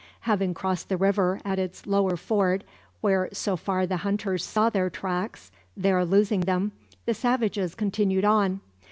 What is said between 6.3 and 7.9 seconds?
them, the savages